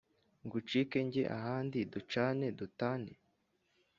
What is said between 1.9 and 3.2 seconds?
Ducane dutane!